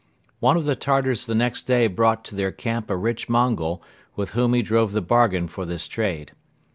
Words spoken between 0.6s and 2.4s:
the Tartars the next day brought to